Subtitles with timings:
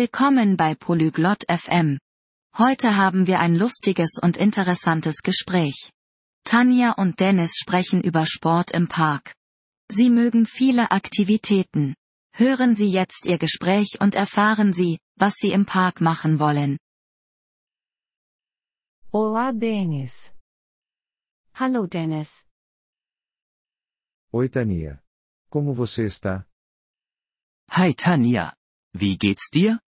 [0.00, 2.00] Willkommen bei Polyglot FM.
[2.58, 5.92] Heute haben wir ein lustiges und interessantes Gespräch.
[6.42, 9.36] Tanja und Dennis sprechen über Sport im Park.
[9.88, 11.94] Sie mögen viele Aktivitäten.
[12.32, 16.76] Hören Sie jetzt Ihr Gespräch und erfahren Sie, was Sie im Park machen wollen.
[19.12, 20.34] Olá, Denis.
[21.54, 22.44] Hallo Dennis.
[24.32, 25.00] Oi, Tania.
[25.48, 26.44] Como você está?
[27.70, 28.56] Hi Tanja.
[28.92, 29.83] Wie geht's dir?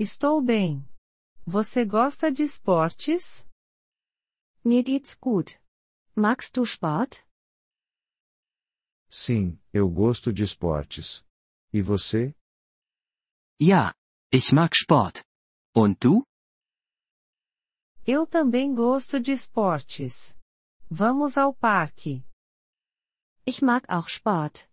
[0.00, 0.88] Estou bem.
[1.44, 3.44] Você gosta de esportes?
[4.64, 5.60] Mir geht's gut.
[6.14, 7.24] Magst du Sport?
[9.10, 11.24] Sim, eu gosto de esportes.
[11.72, 12.32] E você?
[13.60, 13.92] Ja,
[14.32, 15.24] ich mag Sport.
[15.74, 16.22] Und du?
[18.06, 20.38] Eu também gosto de esportes.
[20.88, 22.24] Vamos ao parque.
[23.44, 24.68] Ich mag auch Sport.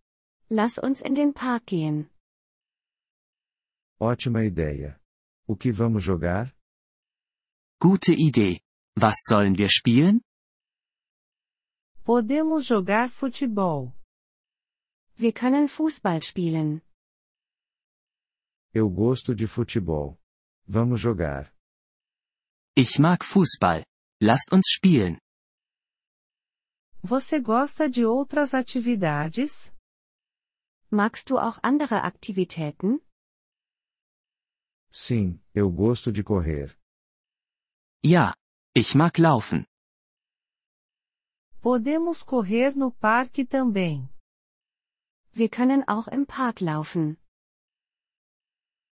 [0.51, 2.11] Lass uns in den Park gehen.
[3.99, 5.01] Ótima ideia.
[5.47, 6.55] O que vamos jogar?
[7.79, 8.59] Gute Idee.
[8.97, 10.21] Was sollen wir spielen?
[12.03, 13.93] Podemos jogar futebol.
[15.15, 16.81] Wir können Fußball spielen.
[18.73, 20.17] Eu gosto de futebol.
[20.67, 21.53] Vamos jogar.
[22.75, 23.83] Ich mag Fußball.
[24.21, 25.19] Lasst uns spielen.
[27.03, 29.71] Você gosta de outras atividades?
[30.89, 32.99] Magst du auch andere Aktivitäten?
[34.97, 36.73] Sim, eu gosto de correr.
[38.01, 38.33] Ja,
[38.73, 39.65] ich mag laufen.
[41.61, 44.07] Podemos correr no parque também.
[45.33, 47.17] Wir können auch im Park laufen.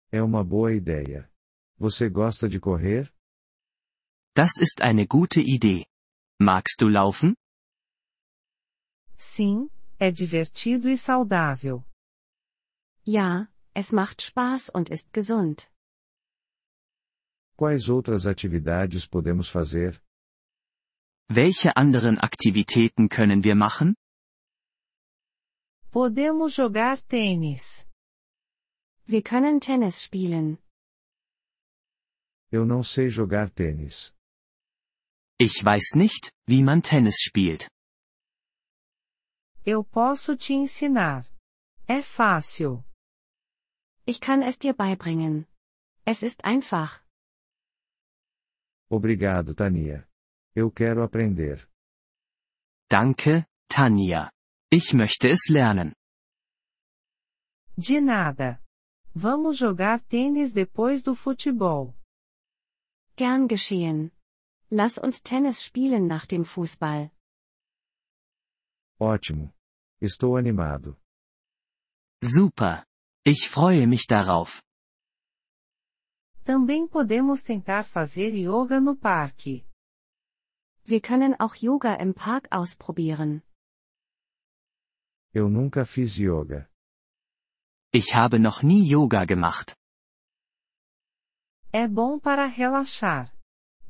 [0.09, 1.29] É uma boa ideia.
[1.77, 3.11] Você gosta de correr?
[4.33, 5.85] Das ist eine gute Idee.
[6.39, 7.35] Magst du laufen?
[9.17, 9.69] Sim,
[9.99, 11.83] é divertido e saudável.
[13.05, 15.69] Ja, es macht Spaß und ist gesund.
[17.59, 20.01] Quais outras atividades podemos fazer?
[21.29, 23.95] Welche anderen Aktivitäten können wir machen?
[25.91, 27.85] Podemos jogar tênis.
[29.05, 30.57] Wir können Tennis spielen.
[32.49, 34.13] Eu não sei jogar tênis.
[35.37, 37.67] Ich weiß nicht, wie man Tennis spielt.
[39.65, 41.27] Eu posso te ensinar.
[41.89, 42.85] É fácil.
[44.05, 45.45] Ich kann es dir beibringen.
[46.05, 47.03] Es ist einfach.
[48.89, 50.07] Obrigado, Tania.
[50.55, 51.67] Eu quero aprender.
[52.89, 54.31] Danke, Tanja.
[54.71, 55.93] Ich möchte es lernen.
[57.77, 58.61] De nada.
[59.13, 61.93] Vamos jogar tênis depois do futebol.
[63.15, 64.11] Gern geschehen.
[64.71, 67.11] Lass uns Tennis spielen nach dem Fußball.
[68.99, 69.53] Ótimo.
[70.01, 70.97] Estou animado.
[72.23, 72.85] Super.
[73.25, 74.61] Ich freue mich darauf.
[76.43, 79.65] Também podemos tentar fazer yoga no parque.
[80.83, 83.43] Wir können auch Yoga im Park ausprobieren.
[85.33, 86.67] Eu nunca fiz yoga.
[87.93, 89.75] Ich habe noch nie Yoga gemacht.
[91.71, 93.31] É bom para relaxar.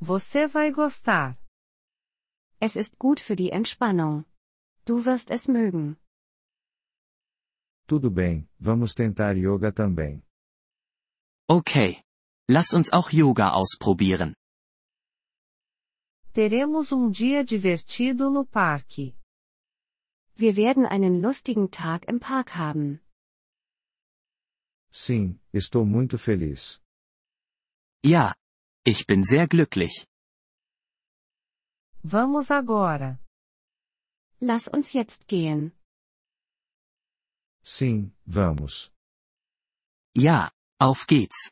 [0.01, 1.37] Você vai gostar.
[2.59, 4.25] Es ist gut für die Entspannung.
[4.85, 5.97] Du wirst es mögen.
[7.87, 10.21] Tudo bem, vamos tentar yoga também.
[11.49, 12.03] Okay.
[12.49, 14.33] Lass uns auch Yoga ausprobieren.
[16.33, 19.13] Teremos um dia divertido no parque.
[20.35, 23.01] Wir werden einen lustigen Tag im Park haben.
[24.91, 26.81] Sim, estou muito feliz.
[28.03, 28.33] Ja.
[28.83, 30.07] Ich bin sehr glücklich.
[32.01, 33.19] Vamos agora.
[34.39, 35.73] Lass uns jetzt gehen.
[37.61, 38.91] Sim, vamos.
[40.15, 40.49] Ja,
[40.79, 41.51] auf geht's.